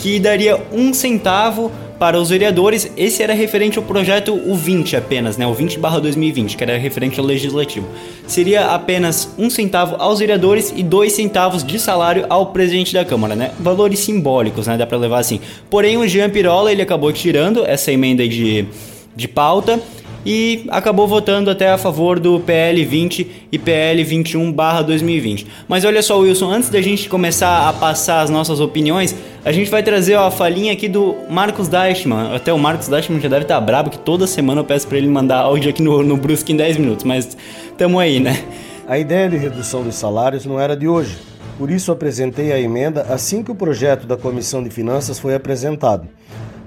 que 0.00 0.20
daria 0.20 0.60
um 0.72 0.94
centavo 0.94 1.72
para 1.98 2.16
os 2.16 2.30
vereadores. 2.30 2.92
Esse 2.96 3.24
era 3.24 3.34
referente 3.34 3.76
ao 3.76 3.82
projeto 3.82 4.32
o 4.32 4.54
20 4.54 4.96
apenas, 4.96 5.36
né? 5.36 5.48
O 5.48 5.52
20 5.52 5.78
2020, 5.78 6.56
que 6.56 6.62
era 6.62 6.78
referente 6.78 7.18
ao 7.18 7.26
legislativo. 7.26 7.88
Seria 8.24 8.66
apenas 8.66 9.34
um 9.36 9.50
centavo 9.50 9.96
aos 9.98 10.20
vereadores 10.20 10.72
e 10.76 10.84
dois 10.84 11.12
centavos 11.12 11.64
de 11.64 11.80
salário 11.80 12.24
ao 12.28 12.46
presidente 12.46 12.94
da 12.94 13.04
Câmara, 13.04 13.34
né? 13.34 13.50
Valores 13.58 13.98
simbólicos, 13.98 14.68
né? 14.68 14.76
Dá 14.76 14.86
para 14.86 14.98
levar 14.98 15.18
assim. 15.18 15.40
Porém, 15.68 15.96
o 15.96 16.06
Jean 16.06 16.30
Pirola, 16.30 16.70
ele 16.70 16.82
acabou 16.82 17.12
tirando 17.12 17.64
essa 17.66 17.90
emenda 17.90 18.26
de 18.28 18.66
de 19.14 19.28
pauta 19.28 19.80
e 20.24 20.66
acabou 20.68 21.06
votando 21.06 21.50
até 21.50 21.70
a 21.70 21.78
favor 21.78 22.18
do 22.20 22.38
PL 22.40 22.84
20 22.84 23.48
e 23.50 23.58
PL 23.58 24.04
21/2020. 24.04 25.46
Mas 25.68 25.84
olha 25.84 26.02
só, 26.02 26.18
Wilson, 26.18 26.50
antes 26.50 26.70
da 26.70 26.80
gente 26.80 27.08
começar 27.08 27.68
a 27.68 27.72
passar 27.72 28.20
as 28.20 28.30
nossas 28.30 28.60
opiniões, 28.60 29.14
a 29.44 29.50
gente 29.50 29.70
vai 29.70 29.82
trazer 29.82 30.14
a 30.14 30.30
falinha 30.30 30.72
aqui 30.72 30.88
do 30.88 31.16
Marcos 31.28 31.68
Deichmann. 31.68 32.34
Até 32.34 32.52
o 32.52 32.58
Marcos 32.58 32.88
Deichmann 32.88 33.20
já 33.20 33.28
deve 33.28 33.42
estar 33.42 33.60
brabo 33.60 33.90
que 33.90 33.98
toda 33.98 34.26
semana 34.26 34.60
eu 34.60 34.64
peço 34.64 34.86
para 34.86 34.98
ele 34.98 35.08
mandar 35.08 35.40
áudio 35.40 35.70
aqui 35.70 35.82
no, 35.82 36.02
no 36.02 36.16
Brusque 36.16 36.52
em 36.52 36.56
10 36.56 36.76
minutos, 36.76 37.04
mas 37.04 37.36
tamo 37.76 37.98
aí, 37.98 38.20
né? 38.20 38.42
A 38.86 38.98
ideia 38.98 39.28
de 39.28 39.36
redução 39.36 39.82
dos 39.82 39.94
salários 39.94 40.44
não 40.44 40.60
era 40.60 40.76
de 40.76 40.86
hoje. 40.86 41.16
Por 41.58 41.70
isso 41.70 41.92
apresentei 41.92 42.52
a 42.52 42.60
emenda 42.60 43.02
assim 43.08 43.42
que 43.42 43.50
o 43.50 43.54
projeto 43.54 44.06
da 44.06 44.16
Comissão 44.16 44.62
de 44.62 44.70
Finanças 44.70 45.18
foi 45.18 45.34
apresentado. 45.34 46.08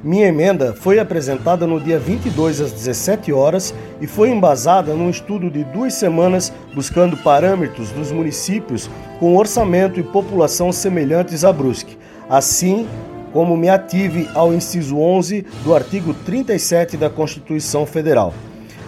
Minha 0.05 0.27
emenda 0.27 0.71
foi 0.71 0.99
apresentada 0.99 1.65
no 1.65 1.79
dia 1.79 1.97
22 1.97 2.61
às 2.61 2.71
17 2.71 3.33
horas 3.33 3.73
e 3.99 4.05
foi 4.05 4.29
embasada 4.29 4.93
num 4.93 5.09
estudo 5.09 5.49
de 5.49 5.63
duas 5.63 5.95
semanas 5.95 6.53
buscando 6.75 7.17
parâmetros 7.17 7.89
dos 7.89 8.11
municípios 8.11 8.87
com 9.19 9.35
orçamento 9.35 9.99
e 9.99 10.03
população 10.03 10.71
semelhantes 10.71 11.43
a 11.43 11.51
Brusque, 11.51 11.97
assim 12.29 12.87
como 13.33 13.57
me 13.57 13.67
ative 13.67 14.29
ao 14.35 14.53
inciso 14.53 14.95
11 14.95 15.43
do 15.63 15.73
artigo 15.73 16.13
37 16.13 16.97
da 16.97 17.09
Constituição 17.09 17.83
Federal. 17.83 18.31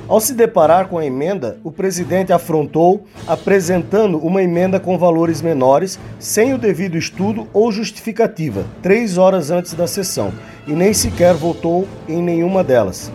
Ao 0.07 0.21
se 0.21 0.33
deparar 0.33 0.87
com 0.87 0.97
a 0.97 1.05
emenda, 1.05 1.57
o 1.65 1.71
presidente 1.71 2.31
afrontou 2.31 3.03
apresentando 3.27 4.17
uma 4.17 4.41
emenda 4.41 4.79
com 4.79 4.97
valores 4.97 5.41
menores, 5.41 5.99
sem 6.17 6.53
o 6.53 6.57
devido 6.57 6.97
estudo 6.97 7.45
ou 7.51 7.69
justificativa, 7.73 8.63
três 8.81 9.17
horas 9.17 9.51
antes 9.51 9.73
da 9.73 9.85
sessão, 9.85 10.31
e 10.65 10.71
nem 10.71 10.93
sequer 10.93 11.33
votou 11.33 11.85
em 12.07 12.23
nenhuma 12.23 12.63
delas. 12.63 13.11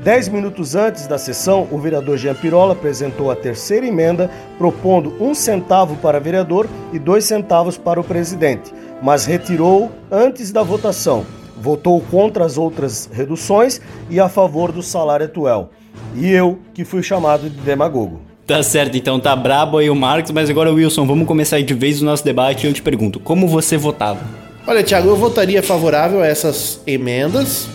Dez 0.00 0.28
minutos 0.28 0.76
antes 0.76 1.08
da 1.08 1.18
sessão, 1.18 1.66
o 1.72 1.78
vereador 1.78 2.16
Jean 2.16 2.36
Pirola 2.36 2.72
apresentou 2.72 3.32
a 3.32 3.36
terceira 3.36 3.84
emenda, 3.84 4.30
propondo 4.56 5.12
um 5.20 5.34
centavo 5.34 5.96
para 5.96 6.20
vereador 6.20 6.68
e 6.92 7.00
dois 7.00 7.24
centavos 7.24 7.76
para 7.76 8.00
o 8.00 8.04
presidente, 8.04 8.72
mas 9.02 9.26
retirou 9.26 9.90
antes 10.08 10.52
da 10.52 10.62
votação. 10.62 11.26
Votou 11.60 12.00
contra 12.00 12.44
as 12.44 12.56
outras 12.56 13.10
reduções 13.12 13.80
e 14.08 14.20
a 14.20 14.28
favor 14.28 14.70
do 14.70 14.84
salário 14.84 15.26
atual. 15.26 15.70
E 16.14 16.30
eu, 16.30 16.58
que 16.74 16.84
fui 16.84 17.02
chamado 17.02 17.48
de 17.48 17.60
demagogo. 17.60 18.20
Tá 18.46 18.62
certo, 18.62 18.96
então 18.96 19.20
tá 19.20 19.36
brabo 19.36 19.78
aí 19.78 19.90
o 19.90 19.94
Marcos, 19.94 20.30
mas 20.30 20.48
agora 20.48 20.72
Wilson, 20.72 21.06
vamos 21.06 21.26
começar 21.26 21.60
de 21.60 21.74
vez 21.74 22.00
o 22.00 22.04
nosso 22.04 22.24
debate 22.24 22.64
e 22.64 22.70
eu 22.70 22.72
te 22.72 22.80
pergunto, 22.80 23.20
como 23.20 23.46
você 23.46 23.76
votava? 23.76 24.20
Olha, 24.66 24.82
Thiago, 24.82 25.08
eu 25.08 25.16
votaria 25.16 25.62
favorável 25.62 26.22
a 26.22 26.26
essas 26.26 26.80
emendas, 26.86 27.68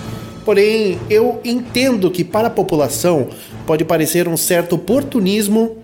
porém 0.44 0.98
eu 1.10 1.40
entendo 1.46 2.10
que 2.10 2.24
para 2.24 2.48
a 2.48 2.52
população 2.52 3.28
pode 3.68 3.86
parecer 3.86 4.28
um 4.28 4.36
certo 4.36 4.74
oportunismo 4.74 5.78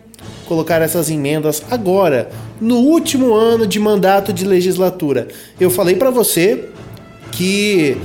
colocar 0.50 0.82
essas 0.82 1.12
emendas 1.12 1.64
agora, 1.70 2.32
no 2.60 2.78
último 2.78 3.36
ano 3.36 3.68
de 3.68 3.80
mandato 3.80 4.34
de 4.34 4.44
legislatura. 4.44 5.28
Eu 5.60 5.70
falei 5.70 5.96
para 5.96 6.10
você 6.10 6.66
que 7.32 7.96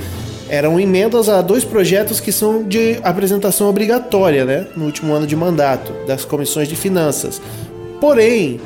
eram 0.49 0.79
emendas 0.79 1.29
a 1.29 1.41
dois 1.41 1.65
projetos 1.65 2.21
que 2.21 2.33
são 2.33 2.63
de 2.63 2.99
apresentação 3.03 3.69
obrigatória, 3.69 4.45
né, 4.45 4.67
no 4.77 4.85
último 4.85 5.13
ano 5.13 5.27
de 5.27 5.37
mandato 5.37 5.93
das 6.07 6.25
comissões 6.25 6.69
de 6.69 6.77
finanças. 6.77 7.41
Porém, 8.01 8.61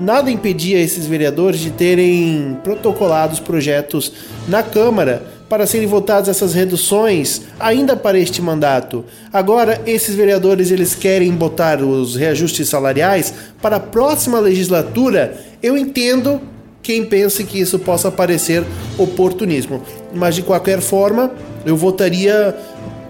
nada 0.00 0.30
impedia 0.30 0.78
esses 0.78 1.06
vereadores 1.06 1.60
de 1.60 1.70
terem 1.70 2.58
protocolado 2.62 3.32
os 3.32 3.40
projetos 3.40 4.12
na 4.48 4.62
Câmara 4.62 5.22
para 5.48 5.66
serem 5.66 5.86
votadas 5.86 6.28
essas 6.28 6.54
reduções 6.54 7.42
ainda 7.60 7.94
para 7.94 8.18
este 8.18 8.40
mandato. 8.40 9.04
Agora, 9.30 9.82
esses 9.86 10.14
vereadores 10.14 10.70
eles 10.70 10.94
querem 10.94 11.30
botar 11.32 11.82
os 11.82 12.16
reajustes 12.16 12.70
salariais 12.70 13.34
para 13.60 13.76
a 13.76 13.80
próxima 13.80 14.40
legislatura. 14.40 15.36
Eu 15.62 15.76
entendo 15.76 16.40
quem 16.82 17.04
pense 17.04 17.44
que 17.44 17.60
isso 17.60 17.78
possa 17.78 18.10
parecer 18.10 18.64
oportunismo. 18.98 19.82
Mas 20.12 20.34
de 20.34 20.42
qualquer 20.42 20.80
forma, 20.80 21.30
eu 21.64 21.76
votaria 21.76 22.54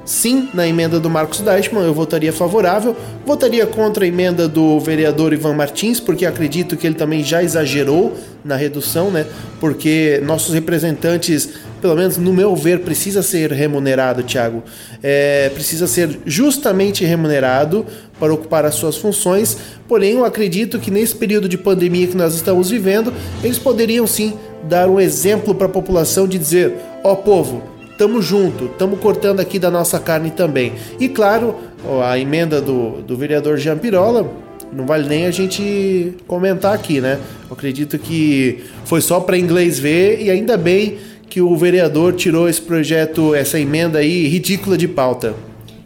sim 0.05 0.49
na 0.53 0.67
emenda 0.67 0.99
do 0.99 1.09
Marcos 1.09 1.41
Deichmann, 1.41 1.85
eu 1.85 1.95
votaria 1.95 2.33
favorável. 2.33 2.95
Votaria 3.25 3.67
contra 3.67 4.05
a 4.05 4.09
emenda 4.09 4.49
do 4.49 4.79
vereador 4.81 5.33
Ivan 5.33 5.55
Martins, 5.55 6.01
porque 6.01 6.27
acredito 6.27 6.77
que 6.77 6.87
ele 6.87 6.97
também 6.97 7.23
já 7.23 7.43
exagerou 7.43 8.15
na 8.45 8.57
redução, 8.57 9.11
né? 9.11 9.27
Porque 9.61 10.21
nossos 10.25 10.53
representantes, 10.53 11.51
pelo 11.83 11.97
menos 11.97 12.17
no 12.17 12.33
meu 12.33 12.55
ver, 12.55 12.79
precisa 12.79 13.23
ser 13.23 13.51
remunerado, 13.51 14.23
Thiago. 14.23 14.63
É, 15.03 15.51
precisa 15.53 15.89
ser 15.89 16.21
justamente 16.25 17.05
remunerado 17.05 17.85
para 18.21 18.33
ocupar 18.33 18.65
as 18.65 18.77
suas 18.77 18.97
funções. 18.97 19.59
Porém, 19.89 20.13
eu 20.13 20.25
acredito 20.25 20.79
que 20.79 20.93
nesse 20.93 21.17
período 21.17 21.49
de 21.49 21.59
pandemia 21.59 22.07
que 22.07 22.17
nós 22.17 22.37
estamos 22.37 22.71
vivendo, 22.71 23.13
eles 23.43 23.59
poderiam 23.59 24.07
sim 24.07 24.35
dar 24.63 24.89
um 24.89 25.01
exemplo 25.01 25.57
para 25.57 25.67
a 25.67 25.71
população 25.71 26.29
de 26.29 26.39
dizer: 26.39 26.73
ó 27.03 27.13
oh, 27.13 27.17
povo, 27.17 27.65
tamo 27.99 28.23
junto, 28.23 28.69
tamo 28.69 28.97
cortando 28.97 29.41
aqui 29.41 29.59
da 29.59 29.71
nossa 29.71 29.99
carne 29.99 30.31
também. 30.31 30.75
E 31.01 31.09
claro, 31.09 31.57
a 32.05 32.17
emenda 32.17 32.61
do, 32.61 33.03
do 33.03 33.17
vereador 33.17 33.59
Jean 33.59 33.77
Pirola, 33.77 34.31
não 34.73 34.87
vale 34.87 35.09
nem 35.09 35.27
a 35.27 35.33
gente 35.33 36.15
comentar 36.29 36.75
aqui, 36.75 37.01
né? 37.01 37.19
Eu 37.51 37.55
acredito 37.55 37.99
que 37.99 38.63
foi 38.85 39.01
só 39.01 39.19
para 39.19 39.37
inglês 39.37 39.81
ver 39.81 40.23
e 40.23 40.31
ainda 40.31 40.57
bem 40.57 40.97
que 41.33 41.41
o 41.41 41.57
vereador 41.57 42.13
tirou 42.13 42.47
esse 42.47 42.61
projeto, 42.61 43.35
essa 43.35 43.59
emenda 43.59 44.01
aí 44.01 44.29
ridícula 44.29 44.77
de 44.77 44.87
pauta. 44.87 45.35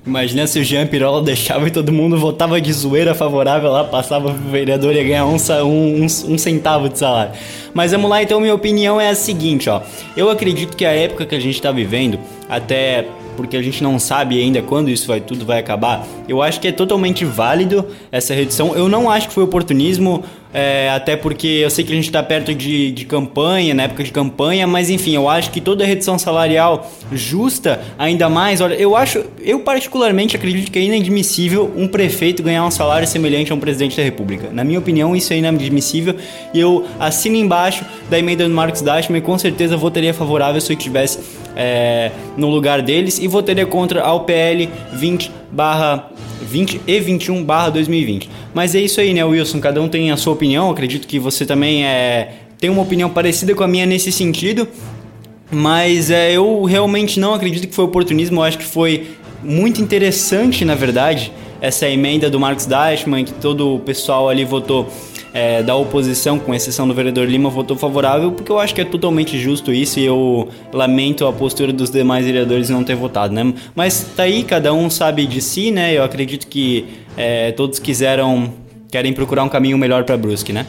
Imagina 0.05 0.45
se 0.45 0.59
o 0.59 0.65
Jean 0.65 0.89
Pirola 0.89 1.23
deixava 1.23 1.69
e 1.69 1.71
todo 1.71 1.93
mundo 1.93 2.19
votava 2.19 2.61
de 2.61 2.73
zoeira 2.73 3.15
favorável 3.15 3.71
lá, 3.71 3.85
passava 3.85 4.35
pro 4.35 4.51
vereador 4.51 4.93
e 4.93 4.97
ia 4.97 5.05
ganhar 5.05 5.25
um, 5.25 5.37
um, 5.65 6.05
um, 6.05 6.37
centavo 6.37 6.89
de 6.89 6.99
salário. 6.99 7.31
Mas 7.73 7.93
vamos 7.93 8.11
lá, 8.11 8.21
então 8.21 8.41
minha 8.41 8.55
opinião 8.57 9.01
é 9.01 9.09
a 9.09 9.15
seguinte, 9.15 9.71
ó. 9.71 9.83
Eu 10.17 10.29
acredito 10.31 10.77
que 10.77 10.85
a 10.85 10.91
época 10.91 11.25
que 11.25 11.37
a 11.37 11.41
gente 11.41 11.63
tá 11.63 11.71
vivendo, 11.71 12.19
até 12.49 13.07
porque 13.37 13.57
a 13.57 13.63
gente 13.63 13.85
não 13.85 14.01
sabe 14.01 14.41
ainda 14.41 14.61
quando 14.63 14.89
isso 14.89 15.07
vai 15.07 15.21
tudo 15.21 15.45
vai 15.45 15.61
acabar. 15.61 16.05
Eu 16.29 16.43
acho 16.43 16.61
que 16.61 16.67
é 16.67 16.73
totalmente 16.73 17.25
válido 17.25 17.87
essa 18.11 18.35
redução. 18.35 18.75
Eu 18.75 18.89
não 18.89 19.09
acho 19.09 19.29
que 19.29 19.35
foi 19.35 19.45
oportunismo 19.45 20.25
é, 20.59 20.89
até 20.89 21.17
porque 21.17 21.47
eu 21.47 21.69
sei 21.69 21.85
que 21.85 21.93
a 21.93 21.95
gente 21.95 22.07
está 22.07 22.23
perto 22.23 22.55
de, 22.55 22.91
de 22.91 23.05
campanha, 23.05 23.75
na 23.75 23.83
época 23.83 24.03
de 24.03 24.11
campanha, 24.11 24.67
mas 24.67 24.89
enfim, 24.89 25.15
eu 25.15 25.29
acho 25.29 25.51
que 25.51 25.61
toda 25.61 25.85
redução 25.85 26.19
salarial 26.19 26.91
justa, 27.13 27.79
ainda 27.99 28.31
mais, 28.31 28.63
olha, 28.63 28.73
eu 28.73 28.97
acho, 28.97 29.23
eu 29.39 29.61
particularmente 29.61 30.35
acredito 30.35 30.73
que 30.73 30.79
é 30.79 30.83
inadmissível 30.83 31.71
um 31.77 31.87
prefeito 31.87 32.43
ganhar 32.43 32.65
um 32.65 32.71
salário 32.71 33.07
semelhante 33.07 33.53
a 33.53 33.55
um 33.55 33.61
presidente 33.61 33.99
da 33.99 34.03
república. 34.03 34.49
Na 34.51 34.65
minha 34.65 34.79
opinião, 34.79 35.15
isso 35.15 35.31
é 35.35 35.37
inadmissível 35.37 36.17
e 36.55 36.59
eu 36.59 36.87
assino 36.99 37.37
embaixo 37.37 37.85
da 38.09 38.19
emenda 38.19 38.49
do 38.49 38.55
Marcos 38.55 38.81
Dashman 38.81 39.19
e 39.19 39.21
com 39.21 39.37
certeza 39.37 39.77
votaria 39.77 40.15
favorável 40.15 40.59
se 40.59 40.73
eu 40.73 40.79
estivesse 40.79 41.19
é, 41.55 42.11
no 42.35 42.49
lugar 42.49 42.81
deles 42.81 43.19
e 43.19 43.29
votaria 43.29 43.67
contra 43.67 44.01
ao 44.01 44.21
PL 44.21 44.71
20 44.95 45.31
barra 45.53 46.11
20 46.43 46.81
e 46.87 47.01
21 47.01 47.45
barra 47.45 47.71
2020. 47.71 48.29
Mas 48.55 48.75
é 48.75 48.81
isso 48.81 49.01
aí, 49.01 49.13
né, 49.15 49.25
Wilson? 49.25 49.61
Cada 49.61 49.81
um 49.81 49.89
tem 49.89 50.11
a 50.11 50.17
sua 50.17 50.33
opinião. 50.33 50.71
Acredito 50.71 51.07
que 51.07 51.19
você 51.19 51.45
também 51.45 51.85
é, 51.85 52.33
tem 52.59 52.71
uma 52.71 52.83
opinião 52.83 53.11
parecida 53.11 53.55
com 53.55 53.63
a 53.63 53.69
minha 53.69 53.87
nesse 53.87 54.13
sentido. 54.13 54.69
Mas 55.51 56.11
é, 56.11 56.33
eu 56.33 56.65
realmente 56.65 57.21
não 57.21 57.35
acredito 57.35 57.69
que 57.69 57.75
foi 57.75 57.85
oportunismo. 57.85 58.41
Eu 58.41 58.45
acho 58.45 58.59
que 58.59 58.65
foi 58.65 59.09
muito 59.43 59.81
interessante, 59.81 60.65
na 60.65 60.75
verdade, 60.75 61.33
essa 61.61 61.89
emenda 61.89 62.29
do 62.29 62.39
Marcos 62.41 62.67
Dashman, 62.67 63.25
que 63.25 63.33
todo 63.35 63.77
o 63.77 63.79
pessoal 63.81 64.29
ali 64.29 64.45
votou 64.45 64.91
é, 65.37 65.63
da 65.63 65.77
oposição, 65.77 66.39
com 66.39 66.55
exceção 66.55 66.89
do 66.89 66.95
vereador 66.95 67.27
Lima, 67.27 67.51
votou 67.51 67.77
favorável, 67.77 68.33
porque 68.33 68.51
eu 68.51 68.59
acho 68.59 68.75
que 68.75 68.81
é 68.81 68.87
totalmente 68.87 69.39
justo 69.39 69.71
isso 69.71 70.01
e 70.01 70.07
eu 70.07 70.49
lamento 70.73 71.27
a 71.27 71.33
postura 71.33 71.75
dos 71.75 71.91
demais 71.91 72.25
vereadores 72.25 72.71
não 72.71 72.83
ter 72.83 72.97
votado, 72.97 73.35
né? 73.35 73.53
Mas 73.75 74.13
tá 74.17 74.23
aí, 74.23 74.43
cada 74.43 74.73
um 74.73 74.89
sabe 74.89 75.27
de 75.27 75.43
si, 75.43 75.71
né? 75.71 75.93
Eu 75.93 76.03
acredito 76.03 76.47
que 76.47 76.87
é, 77.19 77.53
todos 77.53 77.79
quiseram, 77.79 78.51
querem 78.91 79.13
procurar 79.13 79.45
um 79.45 79.49
caminho 79.51 79.77
melhor 79.77 80.05
para 80.05 80.17
Brusque, 80.17 80.55
né? 80.55 80.65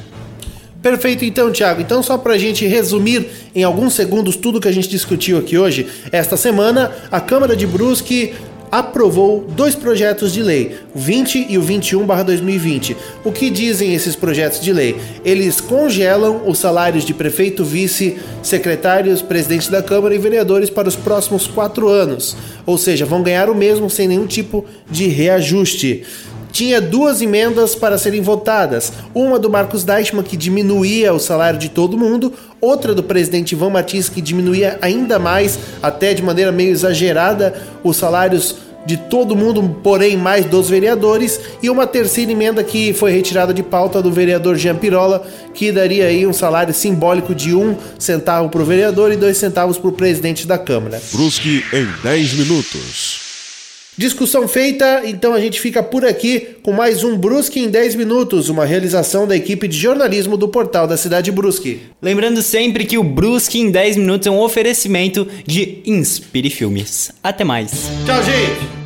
Perfeito, 0.82 1.24
então, 1.24 1.50
Thiago. 1.50 1.80
Então, 1.80 2.04
só 2.04 2.18
para 2.18 2.34
a 2.34 2.38
gente 2.38 2.68
resumir 2.68 3.26
em 3.56 3.64
alguns 3.64 3.94
segundos 3.94 4.36
tudo 4.36 4.60
que 4.60 4.68
a 4.68 4.72
gente 4.74 4.90
discutiu 4.90 5.38
aqui 5.38 5.58
hoje, 5.58 5.88
esta 6.12 6.36
semana 6.36 6.92
a 7.10 7.22
Câmara 7.22 7.56
de 7.56 7.66
Brusque 7.66 8.34
aprovou 8.72 9.46
dois 9.56 9.76
projetos 9.76 10.34
de 10.34 10.44
lei, 10.44 10.78
o 10.94 11.00
20 11.00 11.48
e 11.50 11.58
o 11.58 11.62
21/2020. 11.62 12.96
O 13.24 13.32
que 13.32 13.50
dizem 13.50 13.94
esses 13.94 14.16
projetos 14.16 14.60
de 14.60 14.74
lei? 14.74 14.96
Eles 15.24 15.62
congelam 15.62 16.44
os 16.46 16.60
salários 16.60 17.06
de 17.06 17.14
prefeito, 17.14 17.64
vice, 17.64 18.18
secretários, 18.44 19.22
presidente 19.22 19.72
da 19.72 19.82
Câmara 19.82 20.16
e 20.16 20.20
vereadores 20.20 20.70
para 20.70 20.88
os 20.88 20.96
próximos 20.96 21.48
quatro 21.48 21.88
anos, 21.88 22.36
ou 22.66 22.78
seja, 22.78 23.06
vão 23.06 23.24
ganhar 23.24 23.50
o 23.50 23.56
mesmo 23.56 23.90
sem 23.90 24.08
nenhum 24.08 24.28
tipo 24.28 24.66
de 24.90 25.08
reajuste 25.08 26.04
tinha 26.52 26.82
duas 26.82 27.22
emendas 27.22 27.76
para 27.76 27.98
serem 27.98 28.22
votadas. 28.22 28.92
Uma 29.14 29.38
do 29.40 29.50
Marcos 29.50 29.84
Deichmann, 29.84 30.24
que 30.24 30.38
diminuía 30.38 31.14
o 31.14 31.20
salário 31.20 31.60
de 31.60 31.70
todo 31.70 31.98
mundo, 31.98 32.34
outra 32.60 32.94
do 32.94 33.04
presidente 33.04 33.54
Ivan 33.54 33.70
Matins, 33.70 34.10
que 34.10 34.22
diminuía 34.22 34.78
ainda 34.82 35.20
mais, 35.20 35.60
até 35.82 36.14
de 36.14 36.24
maneira 36.24 36.52
meio 36.52 36.72
exagerada, 36.72 37.54
os 37.84 37.98
salários 37.98 38.56
de 38.88 38.96
todo 38.96 39.36
mundo, 39.36 39.78
porém 39.84 40.16
mais 40.16 40.46
dos 40.46 40.70
vereadores, 40.70 41.40
e 41.62 41.70
uma 41.70 41.86
terceira 41.86 42.32
emenda 42.32 42.64
que 42.64 42.94
foi 42.94 43.12
retirada 43.12 43.54
de 43.54 43.62
pauta 43.62 44.02
do 44.02 44.10
vereador 44.10 44.56
Jean 44.56 44.78
Pirola, 44.78 45.28
que 45.54 45.74
daria 45.74 46.06
aí 46.06 46.26
um 46.26 46.32
salário 46.32 46.74
simbólico 46.74 47.36
de 47.36 47.54
um 47.54 47.76
centavo 48.00 48.48
para 48.48 48.62
o 48.62 48.66
vereador 48.66 49.12
e 49.12 49.18
dois 49.18 49.38
centavos 49.38 49.78
para 49.78 49.90
o 49.90 49.94
presidente 49.94 50.48
da 50.48 50.58
Câmara. 50.58 51.02
Brusque 51.12 51.66
em 51.74 51.86
10 52.02 52.34
minutos. 52.36 53.27
Discussão 53.98 54.48
feita, 54.48 55.02
então 55.06 55.34
a 55.34 55.40
gente 55.40 55.60
fica 55.60 55.82
por 55.82 56.06
aqui 56.06 56.56
com 56.62 56.72
mais 56.72 57.04
um 57.04 57.18
Brusque 57.18 57.60
em 57.60 57.68
10 57.68 57.96
minutos, 57.96 58.48
uma 58.48 58.64
realização 58.64 59.28
da 59.28 59.36
equipe 59.36 59.68
de 59.68 59.76
jornalismo 59.76 60.38
do 60.38 60.48
portal 60.48 60.86
da 60.86 60.96
Cidade 60.96 61.32
Brusque. 61.32 61.82
Lembrando 62.00 62.44
sempre 62.44 62.86
que 62.86 62.98
o 62.98 63.04
Brusque 63.04 63.60
em 63.60 63.72
10 63.72 63.98
minutos 63.98 64.28
é 64.28 64.32
um 64.32 64.40
oferecimento 64.40 65.28
de 65.48 65.82
Inspire 65.84 66.52
Filmes. 66.52 67.12
Até 67.24 67.44
mais. 67.44 67.72
Tchau, 68.06 68.24
gente! 68.24 68.77